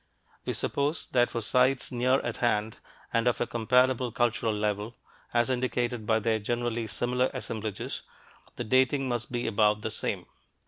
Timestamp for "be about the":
9.31-9.91